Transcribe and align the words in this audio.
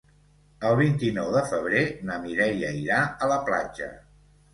El 0.69 0.77
vint-i-nou 0.77 1.27
de 1.35 1.43
febrer 1.51 1.83
na 2.07 2.15
Mireia 2.23 2.71
irà 2.79 3.03
a 3.27 3.29
la 3.33 3.37
platja. 3.51 3.91